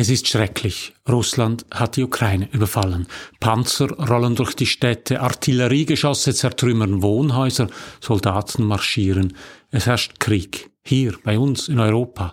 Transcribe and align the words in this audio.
Es 0.00 0.10
ist 0.10 0.28
schrecklich. 0.28 0.94
Russland 1.08 1.66
hat 1.72 1.96
die 1.96 2.04
Ukraine 2.04 2.48
überfallen. 2.52 3.08
Panzer 3.40 3.90
rollen 3.90 4.36
durch 4.36 4.54
die 4.54 4.66
Städte, 4.66 5.20
Artilleriegeschosse 5.20 6.32
zertrümmern 6.34 7.02
Wohnhäuser, 7.02 7.66
Soldaten 8.00 8.62
marschieren. 8.62 9.36
Es 9.72 9.86
herrscht 9.86 10.20
Krieg. 10.20 10.70
Hier, 10.84 11.14
bei 11.24 11.36
uns, 11.36 11.66
in 11.66 11.80
Europa. 11.80 12.30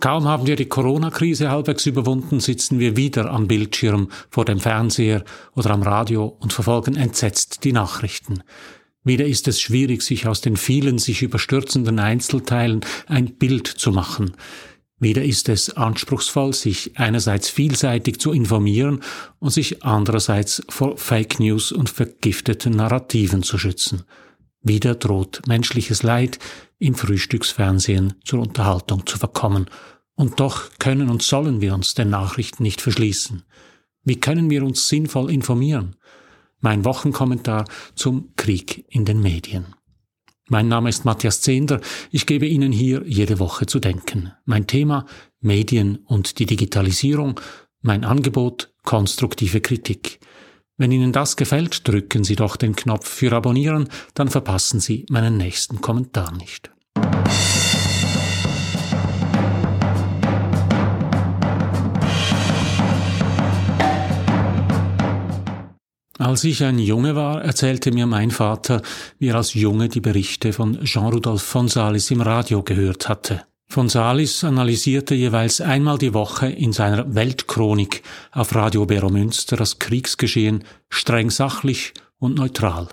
Kaum 0.00 0.28
haben 0.28 0.46
wir 0.46 0.56
die 0.56 0.68
Corona-Krise 0.68 1.50
halbwegs 1.50 1.86
überwunden, 1.86 2.40
sitzen 2.40 2.78
wir 2.78 2.98
wieder 2.98 3.30
am 3.30 3.48
Bildschirm, 3.48 4.10
vor 4.28 4.44
dem 4.44 4.60
Fernseher 4.60 5.24
oder 5.56 5.70
am 5.70 5.80
Radio 5.80 6.36
und 6.40 6.52
verfolgen 6.52 6.94
entsetzt 6.96 7.64
die 7.64 7.72
Nachrichten. 7.72 8.42
Wieder 9.02 9.24
ist 9.24 9.48
es 9.48 9.62
schwierig, 9.62 10.02
sich 10.02 10.26
aus 10.26 10.42
den 10.42 10.58
vielen 10.58 10.98
sich 10.98 11.22
überstürzenden 11.22 12.00
Einzelteilen 12.00 12.82
ein 13.06 13.36
Bild 13.36 13.66
zu 13.66 13.92
machen. 13.92 14.36
Wieder 15.00 15.22
ist 15.22 15.48
es 15.48 15.70
anspruchsvoll, 15.70 16.52
sich 16.52 16.98
einerseits 16.98 17.48
vielseitig 17.48 18.18
zu 18.20 18.32
informieren 18.32 19.00
und 19.38 19.50
sich 19.50 19.84
andererseits 19.84 20.62
vor 20.68 20.96
Fake 20.96 21.38
News 21.38 21.70
und 21.70 21.88
vergifteten 21.88 22.74
Narrativen 22.74 23.44
zu 23.44 23.58
schützen. 23.58 24.02
Wieder 24.60 24.96
droht 24.96 25.42
menschliches 25.46 26.02
Leid 26.02 26.38
im 26.78 26.94
Frühstücksfernsehen 26.94 28.14
zur 28.24 28.40
Unterhaltung 28.40 29.06
zu 29.06 29.18
verkommen. 29.18 29.66
Und 30.14 30.40
doch 30.40 30.70
können 30.80 31.10
und 31.10 31.22
sollen 31.22 31.60
wir 31.60 31.74
uns 31.74 31.94
den 31.94 32.10
Nachrichten 32.10 32.64
nicht 32.64 32.80
verschließen. 32.80 33.44
Wie 34.02 34.18
können 34.18 34.50
wir 34.50 34.64
uns 34.64 34.88
sinnvoll 34.88 35.30
informieren? 35.30 35.94
Mein 36.60 36.84
Wochenkommentar 36.84 37.66
zum 37.94 38.34
Krieg 38.34 38.84
in 38.88 39.04
den 39.04 39.20
Medien. 39.20 39.77
Mein 40.50 40.68
Name 40.68 40.88
ist 40.88 41.04
Matthias 41.04 41.42
Zehnder. 41.42 41.80
Ich 42.10 42.24
gebe 42.24 42.46
Ihnen 42.46 42.72
hier 42.72 43.02
jede 43.06 43.38
Woche 43.38 43.66
zu 43.66 43.80
denken. 43.80 44.32
Mein 44.46 44.66
Thema 44.66 45.04
Medien 45.40 45.96
und 46.06 46.38
die 46.38 46.46
Digitalisierung. 46.46 47.38
Mein 47.82 48.04
Angebot 48.04 48.72
konstruktive 48.82 49.60
Kritik. 49.60 50.20
Wenn 50.78 50.90
Ihnen 50.90 51.12
das 51.12 51.36
gefällt, 51.36 51.86
drücken 51.86 52.24
Sie 52.24 52.36
doch 52.36 52.56
den 52.56 52.74
Knopf 52.74 53.06
für 53.06 53.32
Abonnieren, 53.32 53.88
dann 54.14 54.28
verpassen 54.28 54.80
Sie 54.80 55.04
meinen 55.10 55.36
nächsten 55.36 55.82
Kommentar 55.82 56.32
nicht. 56.32 56.70
Als 66.28 66.44
ich 66.44 66.62
ein 66.62 66.78
Junge 66.78 67.16
war, 67.16 67.42
erzählte 67.42 67.90
mir 67.90 68.04
mein 68.04 68.30
Vater, 68.30 68.82
wie 69.18 69.28
er 69.28 69.36
als 69.36 69.54
Junge 69.54 69.88
die 69.88 70.02
Berichte 70.02 70.52
von 70.52 70.84
Jean-Rudolph 70.84 71.40
von 71.40 71.68
Salis 71.68 72.10
im 72.10 72.20
Radio 72.20 72.62
gehört 72.62 73.08
hatte. 73.08 73.44
Von 73.66 73.88
Salis 73.88 74.44
analysierte 74.44 75.14
jeweils 75.14 75.62
einmal 75.62 75.96
die 75.96 76.12
Woche 76.12 76.48
in 76.48 76.74
seiner 76.74 77.14
Weltchronik 77.14 78.02
auf 78.30 78.54
Radio 78.54 78.84
Beromünster 78.84 79.56
das 79.56 79.78
Kriegsgeschehen 79.78 80.64
streng 80.90 81.30
sachlich 81.30 81.94
und 82.18 82.34
neutral. 82.36 82.88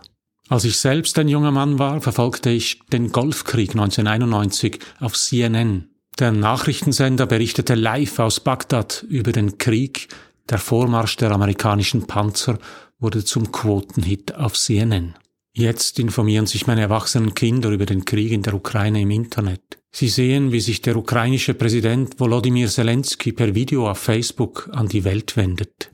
Als 0.48 0.64
ich 0.64 0.78
selbst 0.78 1.20
ein 1.20 1.28
junger 1.28 1.52
Mann 1.52 1.78
war, 1.78 2.00
verfolgte 2.00 2.52
ich 2.52 2.80
den 2.94 3.12
Golfkrieg 3.12 3.72
1991 3.72 4.80
auf 5.02 5.14
CNN. 5.14 5.90
Der 6.20 6.32
Nachrichtensender 6.32 7.26
berichtete 7.26 7.76
live 7.76 8.20
aus 8.20 8.40
Bagdad 8.40 9.06
über 9.10 9.34
den 9.34 9.58
Krieg, 9.58 10.08
der 10.50 10.60
Vormarsch 10.60 11.18
der 11.18 11.32
amerikanischen 11.32 12.08
Panzer 12.08 12.60
wurde 13.00 13.24
zum 13.24 13.52
Quotenhit 13.52 14.36
auf 14.36 14.54
CNN. 14.54 15.16
Jetzt 15.54 16.00
informieren 16.00 16.48
sich 16.48 16.68
meine 16.68 16.82
erwachsenen 16.82 17.34
Kinder 17.34 17.70
über 17.70 17.86
den 17.86 18.04
Krieg 18.04 18.32
in 18.32 18.44
der 18.44 18.54
Ukraine 18.54 19.02
im 19.02 19.12
Internet. 19.12 19.80
Sie 19.92 20.10
sehen, 20.10 20.52
wie 20.52 20.60
sich 20.60 20.82
der 20.82 20.98
ukrainische 20.98 21.54
Präsident 21.54 22.20
Volodymyr 22.20 22.68
Zelensky 22.68 23.32
per 23.32 23.56
Video 23.56 23.90
auf 23.90 24.00
Facebook 24.00 24.70
an 24.74 24.90
die 24.90 25.06
Welt 25.06 25.38
wendet. 25.38 25.90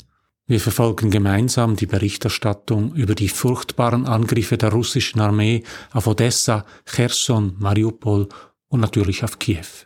Wir 0.47 0.59
verfolgen 0.59 1.11
gemeinsam 1.11 1.75
die 1.75 1.85
Berichterstattung 1.85 2.94
über 2.95 3.13
die 3.13 3.29
furchtbaren 3.29 4.07
Angriffe 4.07 4.57
der 4.57 4.72
russischen 4.72 5.22
Armee 5.22 5.63
auf 5.94 6.07
Odessa, 6.07 6.66
Cherson, 6.85 7.56
Mariupol 7.59 8.28
und 8.68 8.79
natürlich 8.79 9.23
auf 9.23 9.38
Kiew. 9.38 9.85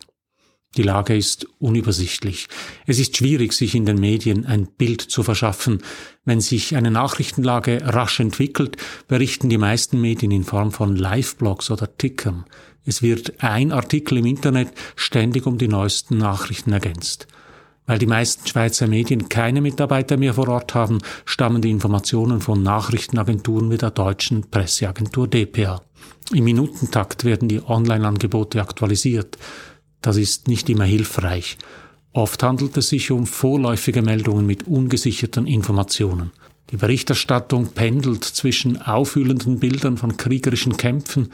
Die 0.77 0.83
Lage 0.83 1.15
ist 1.15 1.47
unübersichtlich. 1.59 2.47
Es 2.85 2.99
ist 2.99 3.15
schwierig, 3.15 3.53
sich 3.53 3.75
in 3.75 3.85
den 3.85 3.97
Medien 3.97 4.45
ein 4.45 4.67
Bild 4.67 5.01
zu 5.01 5.23
verschaffen. 5.23 5.81
Wenn 6.25 6.41
sich 6.41 6.75
eine 6.75 6.91
Nachrichtenlage 6.91 7.81
rasch 7.83 8.19
entwickelt, 8.19 8.75
berichten 9.07 9.49
die 9.49 9.57
meisten 9.57 10.01
Medien 10.01 10.31
in 10.31 10.43
Form 10.43 10.71
von 10.71 10.95
Live-Blogs 10.95 11.71
oder 11.71 11.97
Tickern. 11.97 12.45
Es 12.85 13.01
wird 13.01 13.41
ein 13.41 13.71
Artikel 13.71 14.17
im 14.17 14.25
Internet 14.25 14.69
ständig 14.95 15.45
um 15.45 15.57
die 15.57 15.69
neuesten 15.69 16.17
Nachrichten 16.17 16.73
ergänzt. 16.73 17.27
Weil 17.87 17.99
die 17.99 18.07
meisten 18.07 18.47
Schweizer 18.47 18.87
Medien 18.87 19.29
keine 19.29 19.61
Mitarbeiter 19.61 20.17
mehr 20.17 20.33
vor 20.33 20.49
Ort 20.49 20.73
haben, 20.73 20.99
stammen 21.23 21.61
die 21.61 21.69
Informationen 21.69 22.41
von 22.41 22.63
Nachrichtenagenturen 22.63 23.69
wie 23.71 23.77
der 23.77 23.91
deutschen 23.91 24.49
Presseagentur 24.49 25.27
dpa. 25.27 25.81
Im 26.33 26.43
Minutentakt 26.43 27.23
werden 27.23 27.47
die 27.47 27.61
Online-Angebote 27.63 28.59
aktualisiert. 28.59 29.37
Das 30.05 30.17
ist 30.17 30.47
nicht 30.47 30.69
immer 30.69 30.83
hilfreich. 30.83 31.57
Oft 32.13 32.43
handelt 32.43 32.77
es 32.77 32.89
sich 32.89 33.09
um 33.09 33.25
vorläufige 33.25 34.03
Meldungen 34.03 34.45
mit 34.45 34.67
ungesicherten 34.67 35.47
Informationen. 35.47 36.29
Die 36.69 36.77
Berichterstattung 36.77 37.69
pendelt 37.69 38.23
zwischen 38.23 38.79
aufwühlenden 38.79 39.59
Bildern 39.59 39.97
von 39.97 40.15
kriegerischen 40.15 40.77
Kämpfen, 40.77 41.31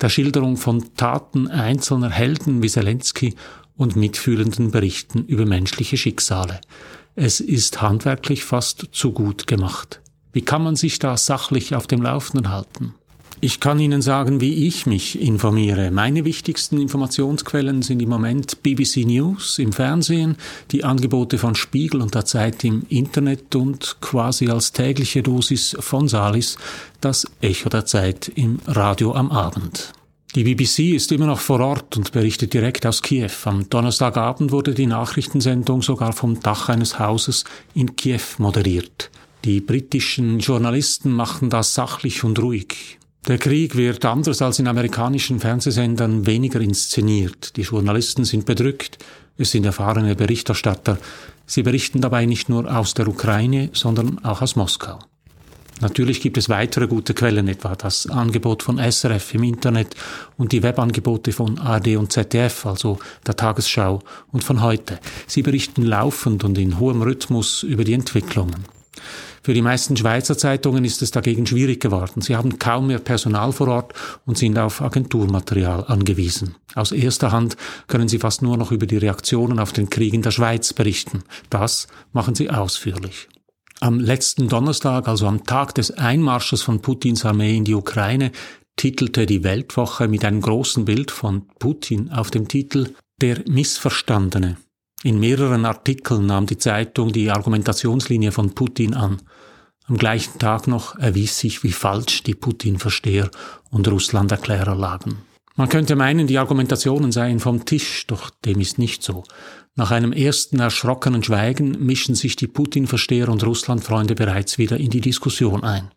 der 0.00 0.08
Schilderung 0.08 0.56
von 0.56 0.94
Taten 0.96 1.48
einzelner 1.48 2.08
Helden 2.08 2.62
wie 2.62 2.70
Zelensky 2.70 3.34
und 3.76 3.94
mitfühlenden 3.94 4.70
Berichten 4.70 5.26
über 5.26 5.44
menschliche 5.44 5.98
Schicksale. 5.98 6.62
Es 7.16 7.40
ist 7.40 7.82
handwerklich 7.82 8.42
fast 8.42 8.88
zu 8.90 9.12
gut 9.12 9.46
gemacht. 9.46 10.00
Wie 10.32 10.40
kann 10.40 10.62
man 10.62 10.76
sich 10.76 10.98
da 10.98 11.18
sachlich 11.18 11.74
auf 11.74 11.86
dem 11.86 12.00
Laufenden 12.00 12.48
halten? 12.48 12.94
Ich 13.40 13.60
kann 13.60 13.78
Ihnen 13.78 14.00
sagen, 14.00 14.40
wie 14.40 14.66
ich 14.66 14.86
mich 14.86 15.20
informiere. 15.20 15.90
Meine 15.90 16.24
wichtigsten 16.24 16.80
Informationsquellen 16.80 17.82
sind 17.82 18.00
im 18.00 18.08
Moment 18.08 18.62
BBC 18.62 19.04
News 19.04 19.58
im 19.58 19.72
Fernsehen, 19.72 20.36
die 20.70 20.84
Angebote 20.84 21.36
von 21.38 21.54
Spiegel 21.54 22.00
und 22.00 22.14
der 22.14 22.24
Zeit 22.24 22.64
im 22.64 22.86
Internet 22.88 23.54
und 23.54 23.96
quasi 24.00 24.48
als 24.48 24.72
tägliche 24.72 25.22
Dosis 25.22 25.76
von 25.80 26.08
Salis 26.08 26.56
das 27.00 27.26
Echo 27.40 27.68
der 27.68 27.84
Zeit 27.84 28.32
im 28.34 28.60
Radio 28.66 29.14
am 29.14 29.30
Abend. 29.30 29.92
Die 30.34 30.42
BBC 30.42 30.94
ist 30.96 31.12
immer 31.12 31.26
noch 31.26 31.38
vor 31.38 31.60
Ort 31.60 31.96
und 31.96 32.10
berichtet 32.10 32.54
direkt 32.54 32.86
aus 32.86 33.02
Kiew. 33.02 33.30
Am 33.44 33.68
Donnerstagabend 33.70 34.50
wurde 34.50 34.74
die 34.74 34.86
Nachrichtensendung 34.86 35.82
sogar 35.82 36.12
vom 36.12 36.40
Dach 36.40 36.68
eines 36.68 36.98
Hauses 36.98 37.44
in 37.74 37.94
Kiew 37.94 38.22
moderiert. 38.38 39.10
Die 39.44 39.60
britischen 39.60 40.40
Journalisten 40.40 41.12
machen 41.12 41.50
das 41.50 41.74
sachlich 41.74 42.24
und 42.24 42.40
ruhig. 42.40 42.98
Der 43.26 43.38
Krieg 43.38 43.74
wird 43.74 44.04
anders 44.04 44.42
als 44.42 44.58
in 44.58 44.68
amerikanischen 44.68 45.40
Fernsehsendern 45.40 46.26
weniger 46.26 46.60
inszeniert. 46.60 47.56
Die 47.56 47.62
Journalisten 47.62 48.26
sind 48.26 48.44
bedrückt, 48.44 48.98
es 49.38 49.50
sind 49.50 49.64
erfahrene 49.64 50.14
Berichterstatter. 50.14 50.98
Sie 51.46 51.62
berichten 51.62 52.02
dabei 52.02 52.26
nicht 52.26 52.50
nur 52.50 52.70
aus 52.70 52.92
der 52.92 53.08
Ukraine, 53.08 53.70
sondern 53.72 54.22
auch 54.26 54.42
aus 54.42 54.56
Moskau. 54.56 54.98
Natürlich 55.80 56.20
gibt 56.20 56.36
es 56.36 56.50
weitere 56.50 56.86
gute 56.86 57.14
Quellen, 57.14 57.48
etwa 57.48 57.74
das 57.74 58.06
Angebot 58.06 58.62
von 58.62 58.78
SRF 58.78 59.34
im 59.34 59.42
Internet 59.42 59.96
und 60.36 60.52
die 60.52 60.62
Webangebote 60.62 61.32
von 61.32 61.58
ARD 61.58 61.96
und 61.96 62.12
ZDF, 62.12 62.66
also 62.66 62.98
der 63.26 63.36
Tagesschau 63.36 64.02
und 64.32 64.44
von 64.44 64.60
heute. 64.60 65.00
Sie 65.26 65.42
berichten 65.42 65.82
laufend 65.82 66.44
und 66.44 66.58
in 66.58 66.78
hohem 66.78 67.00
Rhythmus 67.00 67.62
über 67.62 67.84
die 67.84 67.94
Entwicklungen. 67.94 68.66
Für 69.44 69.52
die 69.52 69.60
meisten 69.60 69.94
Schweizer 69.94 70.38
Zeitungen 70.38 70.86
ist 70.86 71.02
es 71.02 71.10
dagegen 71.10 71.46
schwierig 71.46 71.78
geworden. 71.78 72.22
Sie 72.22 72.34
haben 72.34 72.58
kaum 72.58 72.86
mehr 72.86 72.98
Personal 72.98 73.52
vor 73.52 73.68
Ort 73.68 73.92
und 74.24 74.38
sind 74.38 74.58
auf 74.58 74.80
Agenturmaterial 74.80 75.84
angewiesen. 75.86 76.54
Aus 76.74 76.92
erster 76.92 77.30
Hand 77.30 77.58
können 77.86 78.08
sie 78.08 78.18
fast 78.18 78.40
nur 78.40 78.56
noch 78.56 78.72
über 78.72 78.86
die 78.86 78.96
Reaktionen 78.96 79.58
auf 79.58 79.72
den 79.72 79.90
Krieg 79.90 80.14
in 80.14 80.22
der 80.22 80.30
Schweiz 80.30 80.72
berichten. 80.72 81.24
Das 81.50 81.88
machen 82.12 82.34
sie 82.34 82.48
ausführlich. 82.48 83.28
Am 83.80 84.00
letzten 84.00 84.48
Donnerstag, 84.48 85.08
also 85.08 85.26
am 85.26 85.44
Tag 85.44 85.74
des 85.74 85.90
Einmarsches 85.90 86.62
von 86.62 86.80
Putins 86.80 87.26
Armee 87.26 87.54
in 87.54 87.64
die 87.64 87.74
Ukraine, 87.74 88.32
titelte 88.76 89.26
die 89.26 89.44
Weltwoche 89.44 90.08
mit 90.08 90.24
einem 90.24 90.40
großen 90.40 90.86
Bild 90.86 91.10
von 91.10 91.46
Putin 91.58 92.10
auf 92.10 92.30
dem 92.30 92.48
Titel 92.48 92.94
Der 93.20 93.42
Missverstandene. 93.46 94.56
In 95.04 95.20
mehreren 95.20 95.66
Artikeln 95.66 96.24
nahm 96.24 96.46
die 96.46 96.56
Zeitung 96.56 97.12
die 97.12 97.30
Argumentationslinie 97.30 98.32
von 98.32 98.54
Putin 98.54 98.94
an. 98.94 99.20
Am 99.84 99.98
gleichen 99.98 100.38
Tag 100.38 100.66
noch 100.66 100.96
erwies 100.96 101.38
sich, 101.38 101.62
wie 101.62 101.72
falsch 101.72 102.22
die 102.22 102.34
Putin-Versteher 102.34 103.30
und 103.70 103.86
Russland-Erklärer 103.86 104.74
lagen. 104.74 105.18
Man 105.56 105.68
könnte 105.68 105.94
meinen, 105.94 106.26
die 106.26 106.38
Argumentationen 106.38 107.12
seien 107.12 107.38
vom 107.38 107.66
Tisch, 107.66 108.06
doch 108.06 108.30
dem 108.46 108.60
ist 108.60 108.78
nicht 108.78 109.02
so. 109.02 109.24
Nach 109.74 109.90
einem 109.90 110.14
ersten 110.14 110.58
erschrockenen 110.58 111.22
Schweigen 111.22 111.84
mischen 111.84 112.14
sich 112.14 112.34
die 112.36 112.46
Putin-Versteher 112.46 113.28
und 113.28 113.44
Russland-Freunde 113.44 114.14
bereits 114.14 114.56
wieder 114.56 114.78
in 114.78 114.88
die 114.88 115.02
Diskussion 115.02 115.64
ein. 115.64 115.90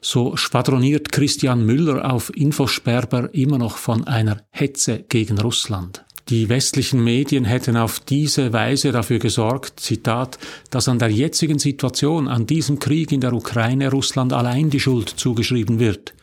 So 0.00 0.36
schwadroniert 0.36 1.12
Christian 1.12 1.64
Müller 1.64 2.12
auf 2.12 2.36
Infosperber 2.36 3.32
immer 3.32 3.58
noch 3.58 3.76
von 3.76 4.04
einer 4.08 4.42
Hetze 4.50 5.04
gegen 5.08 5.38
Russland. 5.38 6.05
Die 6.28 6.48
westlichen 6.48 7.04
Medien 7.04 7.44
hätten 7.44 7.76
auf 7.76 8.00
diese 8.00 8.52
Weise 8.52 8.90
dafür 8.90 9.20
gesorgt, 9.20 9.78
Zitat, 9.78 10.38
dass 10.70 10.88
an 10.88 10.98
der 10.98 11.10
jetzigen 11.10 11.60
Situation, 11.60 12.26
an 12.26 12.46
diesem 12.46 12.80
Krieg 12.80 13.12
in 13.12 13.20
der 13.20 13.32
Ukraine 13.32 13.92
Russland 13.92 14.32
allein 14.32 14.68
die 14.68 14.80
Schuld 14.80 15.08
zugeschrieben 15.08 15.78
wird. 15.78 16.14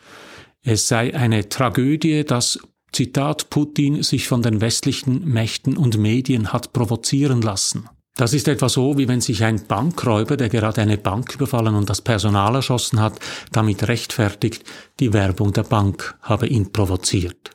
Es 0.62 0.88
sei 0.88 1.14
eine 1.14 1.48
Tragödie, 1.48 2.22
dass 2.24 2.58
Zitat 2.92 3.48
Putin 3.48 4.02
sich 4.02 4.28
von 4.28 4.42
den 4.42 4.60
westlichen 4.60 5.24
Mächten 5.24 5.76
und 5.76 5.96
Medien 5.96 6.52
hat 6.52 6.74
provozieren 6.74 7.40
lassen. 7.40 7.88
Das 8.14 8.34
ist 8.34 8.46
etwa 8.46 8.68
so, 8.68 8.98
wie 8.98 9.08
wenn 9.08 9.22
sich 9.22 9.42
ein 9.42 9.66
Bankräuber, 9.66 10.36
der 10.36 10.50
gerade 10.50 10.82
eine 10.82 10.98
Bank 10.98 11.34
überfallen 11.34 11.74
und 11.74 11.88
das 11.88 12.02
Personal 12.02 12.54
erschossen 12.54 13.00
hat, 13.00 13.18
damit 13.52 13.88
rechtfertigt, 13.88 14.64
die 15.00 15.14
Werbung 15.14 15.52
der 15.52 15.64
Bank 15.64 16.16
habe 16.20 16.46
ihn 16.46 16.70
provoziert. 16.72 17.54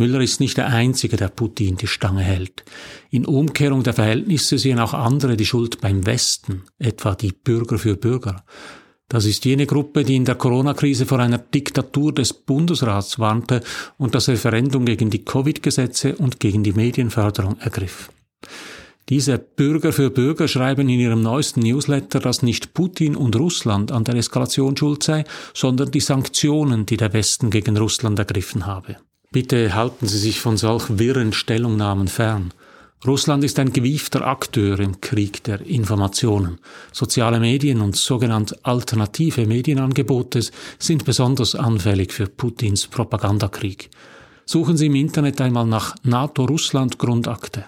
Müller 0.00 0.22
ist 0.22 0.40
nicht 0.40 0.56
der 0.56 0.68
Einzige, 0.68 1.18
der 1.18 1.28
Putin 1.28 1.76
die 1.76 1.86
Stange 1.86 2.22
hält. 2.22 2.64
In 3.10 3.26
Umkehrung 3.26 3.82
der 3.82 3.92
Verhältnisse 3.92 4.56
sehen 4.56 4.78
auch 4.78 4.94
andere 4.94 5.36
die 5.36 5.44
Schuld 5.44 5.82
beim 5.82 6.06
Westen, 6.06 6.62
etwa 6.78 7.14
die 7.14 7.32
Bürger 7.32 7.78
für 7.78 7.96
Bürger. 7.96 8.42
Das 9.08 9.26
ist 9.26 9.44
jene 9.44 9.66
Gruppe, 9.66 10.02
die 10.04 10.16
in 10.16 10.24
der 10.24 10.36
Corona-Krise 10.36 11.04
vor 11.04 11.18
einer 11.18 11.36
Diktatur 11.36 12.14
des 12.14 12.32
Bundesrats 12.32 13.18
warnte 13.18 13.60
und 13.98 14.14
das 14.14 14.30
Referendum 14.30 14.86
gegen 14.86 15.10
die 15.10 15.22
Covid-Gesetze 15.22 16.16
und 16.16 16.40
gegen 16.40 16.62
die 16.62 16.72
Medienförderung 16.72 17.58
ergriff. 17.58 18.10
Diese 19.10 19.36
Bürger 19.38 19.92
für 19.92 20.08
Bürger 20.08 20.48
schreiben 20.48 20.88
in 20.88 20.98
ihrem 20.98 21.20
neuesten 21.20 21.60
Newsletter, 21.60 22.20
dass 22.20 22.42
nicht 22.42 22.72
Putin 22.72 23.16
und 23.16 23.36
Russland 23.36 23.92
an 23.92 24.04
der 24.04 24.14
Eskalation 24.14 24.78
schuld 24.78 25.02
sei, 25.02 25.24
sondern 25.52 25.90
die 25.90 26.00
Sanktionen, 26.00 26.86
die 26.86 26.96
der 26.96 27.12
Westen 27.12 27.50
gegen 27.50 27.76
Russland 27.76 28.18
ergriffen 28.18 28.64
habe. 28.64 28.96
Bitte 29.32 29.76
halten 29.76 30.08
Sie 30.08 30.18
sich 30.18 30.40
von 30.40 30.56
solch 30.56 30.98
wirren 30.98 31.32
Stellungnahmen 31.32 32.08
fern. 32.08 32.52
Russland 33.06 33.44
ist 33.44 33.60
ein 33.60 33.72
gewiefter 33.72 34.26
Akteur 34.26 34.80
im 34.80 35.00
Krieg 35.00 35.44
der 35.44 35.60
Informationen. 35.60 36.58
Soziale 36.90 37.38
Medien 37.38 37.80
und 37.80 37.94
sogenannte 37.94 38.58
alternative 38.64 39.46
Medienangebote 39.46 40.40
sind 40.80 41.04
besonders 41.04 41.54
anfällig 41.54 42.12
für 42.12 42.26
Putins 42.26 42.88
Propagandakrieg. 42.88 43.88
Suchen 44.46 44.76
Sie 44.76 44.86
im 44.86 44.96
Internet 44.96 45.40
einmal 45.40 45.64
nach 45.64 45.94
NATO-Russland-Grundakte. 46.02 47.66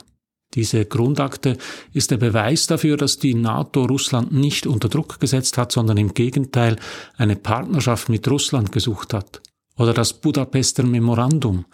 Diese 0.55 0.85
Grundakte 0.85 1.58
ist 1.93 2.11
der 2.11 2.17
Beweis 2.17 2.67
dafür, 2.67 2.97
dass 2.97 3.20
die 3.20 3.35
NATO 3.35 3.85
Russland 3.85 4.32
nicht 4.32 4.67
unter 4.67 4.88
Druck 4.88 5.20
gesetzt 5.20 5.56
hat, 5.58 5.70
sondern 5.70 5.97
im 5.97 6.12
Gegenteil 6.12 6.75
eine 7.17 7.37
Partnerschaft 7.37 8.08
mit 8.08 8.29
Russland 8.29 8.73
gesucht 8.73 9.15
hat. 9.15 9.41
Oder 9.79 9.95
das 9.95 10.13
Budapester 10.13 10.85
Memorandum. 10.85 11.65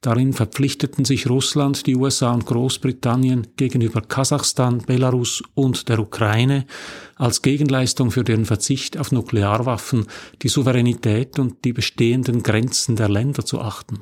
Darin 0.00 0.32
verpflichteten 0.32 1.04
sich 1.04 1.28
Russland, 1.28 1.86
die 1.86 1.96
USA 1.96 2.32
und 2.32 2.46
Großbritannien 2.46 3.48
gegenüber 3.56 4.00
Kasachstan, 4.00 4.78
Belarus 4.86 5.42
und 5.54 5.88
der 5.88 5.98
Ukraine 5.98 6.66
als 7.16 7.42
Gegenleistung 7.42 8.12
für 8.12 8.22
den 8.22 8.44
Verzicht 8.44 8.96
auf 8.96 9.10
Nuklearwaffen 9.10 10.06
die 10.42 10.48
Souveränität 10.48 11.38
und 11.40 11.64
die 11.64 11.72
bestehenden 11.72 12.44
Grenzen 12.44 12.94
der 12.94 13.08
Länder 13.08 13.44
zu 13.44 13.60
achten. 13.60 13.98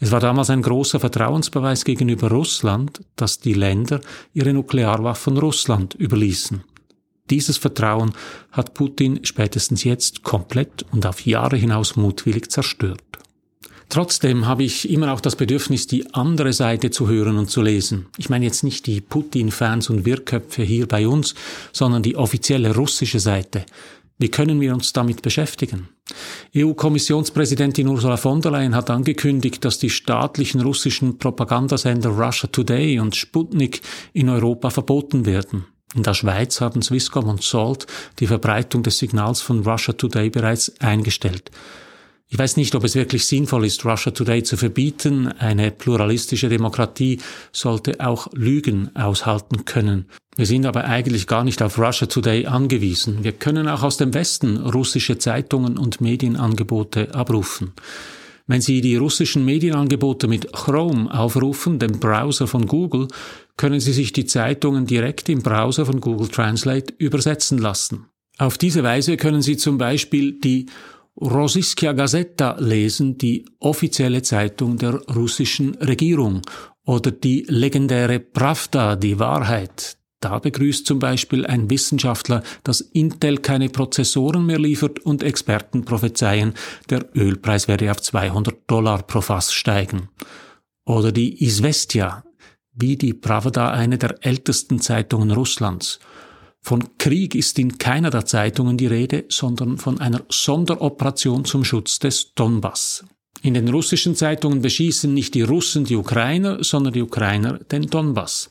Es 0.00 0.10
war 0.10 0.18
damals 0.18 0.50
ein 0.50 0.62
großer 0.62 0.98
Vertrauensbeweis 0.98 1.84
gegenüber 1.84 2.28
Russland, 2.28 3.02
dass 3.14 3.38
die 3.38 3.54
Länder 3.54 4.00
ihre 4.34 4.52
Nuklearwaffen 4.52 5.38
Russland 5.38 5.94
überließen. 5.94 6.64
Dieses 7.32 7.56
Vertrauen 7.56 8.12
hat 8.50 8.74
Putin 8.74 9.20
spätestens 9.22 9.84
jetzt 9.84 10.22
komplett 10.22 10.84
und 10.92 11.06
auf 11.06 11.24
Jahre 11.24 11.56
hinaus 11.56 11.96
mutwillig 11.96 12.50
zerstört. 12.50 13.00
Trotzdem 13.88 14.46
habe 14.46 14.64
ich 14.64 14.90
immer 14.90 15.14
auch 15.14 15.20
das 15.22 15.36
Bedürfnis, 15.36 15.86
die 15.86 16.12
andere 16.14 16.52
Seite 16.52 16.90
zu 16.90 17.08
hören 17.08 17.38
und 17.38 17.50
zu 17.50 17.62
lesen. 17.62 18.04
Ich 18.18 18.28
meine 18.28 18.44
jetzt 18.44 18.64
nicht 18.64 18.86
die 18.86 19.00
Putin-Fans 19.00 19.88
und 19.88 20.04
Wirrköpfe 20.04 20.62
hier 20.62 20.86
bei 20.86 21.08
uns, 21.08 21.34
sondern 21.72 22.02
die 22.02 22.16
offizielle 22.16 22.76
russische 22.76 23.18
Seite. 23.18 23.64
Wie 24.18 24.28
können 24.28 24.60
wir 24.60 24.74
uns 24.74 24.92
damit 24.92 25.22
beschäftigen? 25.22 25.88
EU-Kommissionspräsidentin 26.54 27.88
Ursula 27.88 28.18
von 28.18 28.42
der 28.42 28.52
Leyen 28.52 28.74
hat 28.74 28.90
angekündigt, 28.90 29.64
dass 29.64 29.78
die 29.78 29.88
staatlichen 29.88 30.60
russischen 30.60 31.16
Propagandasender 31.16 32.10
Russia 32.10 32.50
Today 32.52 32.98
und 32.98 33.16
Sputnik 33.16 33.80
in 34.12 34.28
Europa 34.28 34.68
verboten 34.68 35.24
werden. 35.24 35.64
In 35.94 36.02
der 36.02 36.14
Schweiz 36.14 36.60
haben 36.60 36.82
Swisscom 36.82 37.28
und 37.28 37.42
Salt 37.42 37.86
die 38.18 38.26
Verbreitung 38.26 38.82
des 38.82 38.98
Signals 38.98 39.40
von 39.40 39.66
Russia 39.66 39.92
Today 39.92 40.30
bereits 40.30 40.72
eingestellt. 40.80 41.50
Ich 42.28 42.38
weiß 42.38 42.56
nicht, 42.56 42.74
ob 42.74 42.82
es 42.84 42.94
wirklich 42.94 43.26
sinnvoll 43.26 43.66
ist, 43.66 43.84
Russia 43.84 44.10
Today 44.10 44.42
zu 44.42 44.56
verbieten. 44.56 45.28
Eine 45.28 45.70
pluralistische 45.70 46.48
Demokratie 46.48 47.20
sollte 47.52 48.00
auch 48.00 48.28
Lügen 48.32 48.90
aushalten 48.96 49.66
können. 49.66 50.06
Wir 50.34 50.46
sind 50.46 50.64
aber 50.64 50.86
eigentlich 50.86 51.26
gar 51.26 51.44
nicht 51.44 51.62
auf 51.62 51.78
Russia 51.78 52.06
Today 52.06 52.46
angewiesen. 52.46 53.22
Wir 53.22 53.32
können 53.32 53.68
auch 53.68 53.82
aus 53.82 53.98
dem 53.98 54.14
Westen 54.14 54.56
russische 54.56 55.18
Zeitungen 55.18 55.76
und 55.76 56.00
Medienangebote 56.00 57.14
abrufen. 57.14 57.74
Wenn 58.46 58.60
Sie 58.60 58.80
die 58.80 58.96
russischen 58.96 59.44
Medienangebote 59.44 60.26
mit 60.26 60.52
Chrome 60.52 61.12
aufrufen, 61.12 61.78
dem 61.78 62.00
Browser 62.00 62.46
von 62.46 62.66
Google, 62.66 63.08
können 63.56 63.80
Sie 63.80 63.92
sich 63.92 64.12
die 64.12 64.26
Zeitungen 64.26 64.86
direkt 64.86 65.28
im 65.28 65.42
Browser 65.42 65.86
von 65.86 66.00
Google 66.00 66.28
Translate 66.28 66.94
übersetzen 66.98 67.58
lassen. 67.58 68.06
Auf 68.38 68.58
diese 68.58 68.82
Weise 68.82 69.16
können 69.16 69.42
Sie 69.42 69.56
zum 69.56 69.78
Beispiel 69.78 70.38
die 70.38 70.66
Rosiskia 71.20 71.92
Gazeta 71.92 72.56
lesen, 72.58 73.18
die 73.18 73.44
offizielle 73.58 74.22
Zeitung 74.22 74.78
der 74.78 74.94
russischen 75.14 75.74
Regierung, 75.76 76.42
oder 76.84 77.12
die 77.12 77.44
legendäre 77.48 78.18
Pravda, 78.18 78.96
die 78.96 79.18
Wahrheit, 79.20 79.96
da 80.22 80.38
begrüßt 80.38 80.86
zum 80.86 81.00
Beispiel 81.00 81.44
ein 81.46 81.68
Wissenschaftler, 81.68 82.44
dass 82.62 82.80
Intel 82.80 83.38
keine 83.38 83.68
Prozessoren 83.68 84.46
mehr 84.46 84.58
liefert 84.58 85.00
und 85.00 85.24
Experten 85.24 85.84
prophezeien, 85.84 86.54
der 86.88 87.04
Ölpreis 87.16 87.66
werde 87.66 87.90
auf 87.90 88.00
200 88.00 88.70
Dollar 88.70 89.02
pro 89.02 89.20
Fass 89.20 89.52
steigen. 89.52 90.10
Oder 90.84 91.10
die 91.10 91.44
Isvestia, 91.44 92.24
wie 92.74 92.96
die 92.96 93.14
Pravda 93.14 93.70
eine 93.70 93.98
der 93.98 94.16
ältesten 94.24 94.80
Zeitungen 94.80 95.30
Russlands. 95.30 95.98
Von 96.60 96.96
Krieg 96.96 97.34
ist 97.34 97.58
in 97.58 97.78
keiner 97.78 98.10
der 98.10 98.24
Zeitungen 98.24 98.76
die 98.76 98.86
Rede, 98.86 99.24
sondern 99.28 99.78
von 99.78 100.00
einer 100.00 100.22
Sonderoperation 100.28 101.44
zum 101.44 101.64
Schutz 101.64 101.98
des 101.98 102.34
Donbass. 102.34 103.04
In 103.42 103.54
den 103.54 103.68
russischen 103.68 104.14
Zeitungen 104.14 104.62
beschießen 104.62 105.12
nicht 105.12 105.34
die 105.34 105.42
Russen 105.42 105.84
die 105.84 105.96
Ukrainer, 105.96 106.62
sondern 106.62 106.92
die 106.92 107.02
Ukrainer 107.02 107.58
den 107.58 107.88
Donbass. 107.88 108.50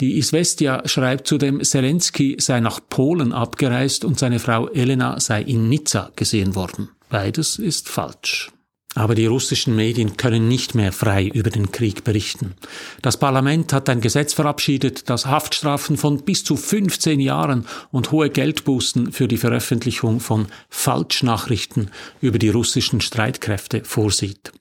Die 0.00 0.16
Isvestia 0.16 0.88
schreibt 0.88 1.26
zudem, 1.26 1.62
Zelensky 1.62 2.36
sei 2.40 2.60
nach 2.60 2.80
Polen 2.88 3.32
abgereist 3.32 4.04
und 4.04 4.18
seine 4.18 4.38
Frau 4.38 4.68
Elena 4.68 5.20
sei 5.20 5.42
in 5.42 5.68
Nizza 5.68 6.10
gesehen 6.16 6.54
worden. 6.54 6.88
Beides 7.10 7.58
ist 7.58 7.88
falsch. 7.90 8.53
Aber 8.94 9.14
die 9.14 9.26
russischen 9.26 9.74
Medien 9.74 10.16
können 10.16 10.46
nicht 10.48 10.74
mehr 10.74 10.92
frei 10.92 11.26
über 11.26 11.50
den 11.50 11.72
Krieg 11.72 12.04
berichten. 12.04 12.54
Das 13.02 13.16
Parlament 13.16 13.72
hat 13.72 13.88
ein 13.88 14.00
Gesetz 14.00 14.32
verabschiedet, 14.32 15.10
das 15.10 15.26
Haftstrafen 15.26 15.96
von 15.96 16.24
bis 16.24 16.44
zu 16.44 16.56
15 16.56 17.18
Jahren 17.18 17.66
und 17.90 18.12
hohe 18.12 18.30
Geldbußen 18.30 19.12
für 19.12 19.26
die 19.26 19.36
Veröffentlichung 19.36 20.20
von 20.20 20.46
Falschnachrichten 20.68 21.90
über 22.20 22.38
die 22.38 22.50
russischen 22.50 23.00
Streitkräfte 23.00 23.84
vorsieht. 23.84 24.52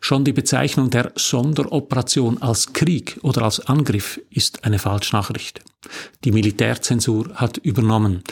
Schon 0.00 0.24
die 0.24 0.32
Bezeichnung 0.32 0.90
der 0.90 1.12
Sonderoperation 1.16 2.40
als 2.40 2.72
Krieg 2.72 3.18
oder 3.22 3.42
als 3.42 3.60
Angriff 3.60 4.20
ist 4.30 4.64
eine 4.64 4.78
Falschnachricht. 4.78 5.62
Die 6.24 6.32
Militärzensur 6.32 7.34
hat 7.34 7.58
übernommen. 7.58 8.22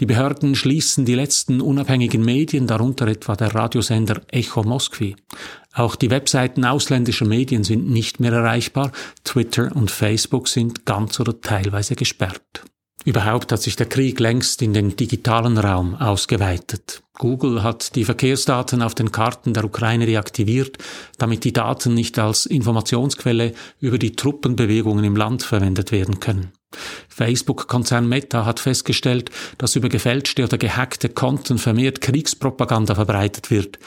Die 0.00 0.06
Behörden 0.06 0.54
schließen 0.54 1.04
die 1.04 1.14
letzten 1.14 1.60
unabhängigen 1.60 2.24
Medien, 2.24 2.66
darunter 2.66 3.06
etwa 3.06 3.36
der 3.36 3.54
Radiosender 3.54 4.22
Echo 4.28 4.62
Moskwi. 4.62 5.16
Auch 5.72 5.96
die 5.96 6.10
Webseiten 6.10 6.64
ausländischer 6.64 7.26
Medien 7.26 7.64
sind 7.64 7.88
nicht 7.88 8.20
mehr 8.20 8.32
erreichbar. 8.32 8.92
Twitter 9.24 9.74
und 9.74 9.90
Facebook 9.90 10.48
sind 10.48 10.84
ganz 10.84 11.18
oder 11.20 11.40
teilweise 11.40 11.94
gesperrt. 11.94 12.64
Überhaupt 13.04 13.52
hat 13.52 13.62
sich 13.62 13.76
der 13.76 13.86
Krieg 13.86 14.18
längst 14.20 14.60
in 14.60 14.74
den 14.74 14.96
digitalen 14.96 15.56
Raum 15.56 15.94
ausgeweitet. 15.94 17.02
Google 17.16 17.62
hat 17.62 17.94
die 17.94 18.04
Verkehrsdaten 18.04 18.82
auf 18.82 18.94
den 18.94 19.12
Karten 19.12 19.54
der 19.54 19.64
Ukraine 19.64 20.04
deaktiviert, 20.04 20.78
damit 21.16 21.44
die 21.44 21.52
Daten 21.52 21.94
nicht 21.94 22.18
als 22.18 22.44
Informationsquelle 22.44 23.54
über 23.80 23.98
die 23.98 24.14
Truppenbewegungen 24.14 25.04
im 25.04 25.16
Land 25.16 25.42
verwendet 25.42 25.90
werden 25.90 26.20
können. 26.20 26.52
Facebook-Konzern 27.08 28.08
Meta 28.08 28.44
hat 28.44 28.60
festgestellt, 28.60 29.30
dass 29.58 29.76
über 29.76 29.88
gefälschte 29.88 30.44
oder 30.44 30.58
gehackte 30.58 31.08
Konten 31.08 31.58
vermehrt 31.58 32.00
Kriegspropaganda 32.00 32.94
verbreitet 32.94 33.50
wird. 33.50 33.78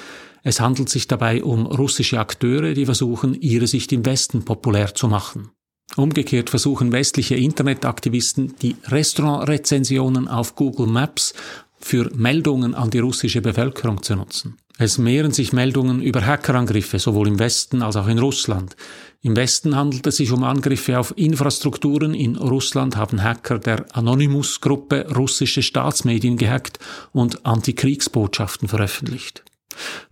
Es 0.43 0.59
handelt 0.59 0.89
sich 0.89 1.07
dabei 1.07 1.43
um 1.43 1.65
russische 1.65 2.19
Akteure, 2.19 2.73
die 2.73 2.85
versuchen, 2.85 3.39
ihre 3.39 3.67
Sicht 3.67 3.91
im 3.93 4.05
Westen 4.05 4.43
populär 4.43 4.95
zu 4.95 5.07
machen. 5.07 5.51
Umgekehrt 5.95 6.49
versuchen 6.49 6.91
westliche 6.91 7.35
Internetaktivisten, 7.35 8.55
die 8.61 8.75
Restaurantrezensionen 8.87 10.27
auf 10.27 10.55
Google 10.55 10.87
Maps 10.87 11.33
für 11.79 12.09
Meldungen 12.15 12.75
an 12.75 12.89
die 12.89 12.99
russische 12.99 13.41
Bevölkerung 13.41 14.01
zu 14.01 14.15
nutzen. 14.15 14.57
Es 14.77 14.97
mehren 14.97 15.31
sich 15.31 15.53
Meldungen 15.53 16.01
über 16.01 16.25
Hackerangriffe, 16.25 16.97
sowohl 16.97 17.27
im 17.27 17.39
Westen 17.39 17.81
als 17.81 17.95
auch 17.95 18.07
in 18.07 18.19
Russland. 18.19 18.75
Im 19.21 19.35
Westen 19.35 19.75
handelt 19.75 20.07
es 20.07 20.17
sich 20.17 20.31
um 20.31 20.43
Angriffe 20.43 20.97
auf 20.97 21.13
Infrastrukturen. 21.15 22.13
In 22.13 22.35
Russland 22.37 22.95
haben 22.95 23.21
Hacker 23.21 23.59
der 23.59 23.85
Anonymous-Gruppe 23.95 25.13
russische 25.15 25.61
Staatsmedien 25.61 26.37
gehackt 26.37 26.79
und 27.11 27.45
Antikriegsbotschaften 27.45 28.67
veröffentlicht. 28.67 29.43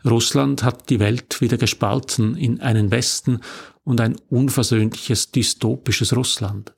Russland 0.05 0.63
hat 0.63 0.89
die 0.89 0.99
Welt 0.99 1.41
wieder 1.41 1.57
gespalten 1.57 2.35
in 2.35 2.61
einen 2.61 2.91
Westen 2.91 3.39
und 3.83 4.01
ein 4.01 4.15
unversöhnliches 4.29 5.31
dystopisches 5.31 6.15
Russland. 6.15 6.73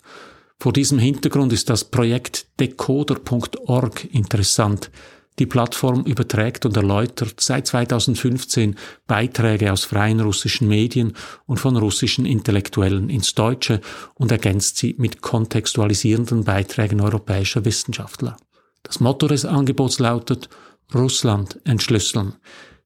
Vor 0.60 0.74
diesem 0.74 1.00
Hintergrund 1.00 1.52
ist 1.54 1.70
das 1.70 1.84
Projekt 1.84 2.46
decoder.org 2.60 4.06
interessant. 4.14 4.92
Die 5.40 5.46
Plattform 5.46 6.04
überträgt 6.04 6.66
und 6.66 6.76
erläutert 6.76 7.40
seit 7.40 7.66
2015 7.68 8.76
Beiträge 9.08 9.72
aus 9.72 9.86
freien 9.86 10.20
russischen 10.20 10.68
Medien 10.68 11.14
und 11.46 11.60
von 11.60 11.78
russischen 11.78 12.26
Intellektuellen 12.26 13.10
ins 13.10 13.34
Deutsche 13.34 13.82
und 14.16 14.32
ergänzt 14.32 14.78
sie 14.78 14.96
mit 14.98 15.22
kontextualisierenden 15.22 16.44
Beiträgen 16.44 17.02
europäischer 17.02 17.66
Wissenschaftler. 17.66 18.38
Das 18.84 19.00
Motto 19.00 19.28
des 19.28 19.46
Angebots 19.46 20.00
lautet 20.00 20.50
Russland 20.94 21.60
entschlüsseln. 21.64 22.36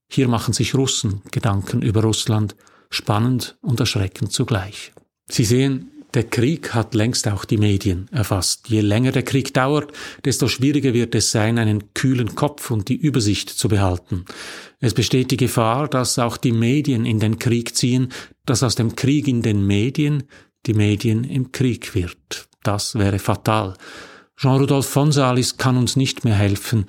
Hier 0.08 0.28
machen 0.28 0.54
sich 0.54 0.76
Russen 0.76 1.22
Gedanken 1.32 1.82
über 1.82 2.04
Russland, 2.04 2.56
spannend 2.90 3.58
und 3.62 3.80
erschreckend 3.80 4.32
zugleich. 4.32 4.94
Sie 5.28 5.46
sehen, 5.46 5.92
der 6.14 6.24
Krieg 6.24 6.74
hat 6.74 6.94
längst 6.94 7.28
auch 7.28 7.46
die 7.46 7.58
Medien 7.58 8.08
erfasst. 8.12 8.70
Je 8.70 8.82
länger 8.82 9.12
der 9.12 9.24
Krieg 9.24 9.54
dauert, 9.54 9.92
desto 10.24 10.48
schwieriger 10.48 10.94
wird 10.94 11.16
es 11.16 11.32
sein, 11.32 11.58
einen 11.58 11.94
kühlen 11.94 12.36
Kopf 12.36 12.72
und 12.72 12.88
die 12.88 12.96
Übersicht 12.96 13.50
zu 13.50 13.68
behalten. 13.68 14.26
Es 14.80 14.94
besteht 14.94 15.32
die 15.32 15.38
Gefahr, 15.38 15.88
dass 15.88 16.20
auch 16.20 16.38
die 16.38 16.52
Medien 16.52 17.06
in 17.06 17.20
den 17.20 17.40
Krieg 17.40 17.76
ziehen, 17.76 18.10
dass 18.46 18.64
aus 18.64 18.76
dem 18.76 18.96
Krieg 18.96 19.28
in 19.28 19.42
den 19.42 19.66
Medien 19.66 20.24
die 20.66 20.74
Medien 20.74 21.24
im 21.24 21.52
Krieg 21.52 21.96
wird. 21.96 22.48
Das 22.64 22.96
wäre 22.96 23.20
fatal. 23.20 23.76
Jean-Rudolf 24.38 24.88
von 24.88 25.12
Salis 25.12 25.58
kann 25.58 25.78
uns 25.78 25.96
nicht 25.96 26.26
mehr 26.26 26.36
helfen. 26.36 26.86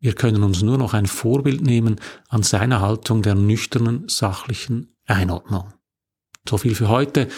Wir 0.00 0.14
können 0.14 0.42
uns 0.42 0.62
nur 0.62 0.78
noch 0.78 0.94
ein 0.94 1.06
Vorbild 1.06 1.60
nehmen 1.60 1.96
an 2.28 2.42
seiner 2.42 2.80
Haltung 2.80 3.22
der 3.22 3.34
nüchternen, 3.34 4.08
sachlichen 4.08 4.94
Einordnung. 5.06 5.72
So 6.48 6.56
viel 6.56 6.74
für 6.74 6.88
heute. 6.88 7.28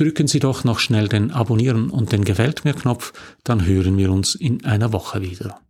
Drücken 0.00 0.28
Sie 0.28 0.38
doch 0.38 0.64
noch 0.64 0.78
schnell 0.78 1.08
den 1.08 1.30
Abonnieren 1.30 1.90
und 1.90 2.10
den 2.10 2.24
Gefällt 2.24 2.64
mir 2.64 2.72
Knopf, 2.72 3.12
dann 3.44 3.66
hören 3.66 3.98
wir 3.98 4.10
uns 4.10 4.34
in 4.34 4.64
einer 4.64 4.94
Woche 4.94 5.20
wieder. 5.20 5.60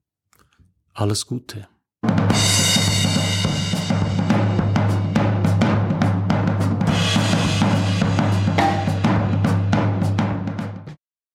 Alles 0.94 1.26
Gute. 1.26 1.66